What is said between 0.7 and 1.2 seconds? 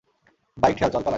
ঠেল, চল পালাই।